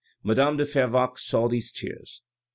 [0.23, 2.23] Madame de Fervaques saw these tears.